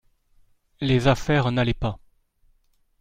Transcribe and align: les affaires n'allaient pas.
les 0.81 1.05
affaires 1.07 1.51
n'allaient 1.51 1.75
pas. 1.75 1.99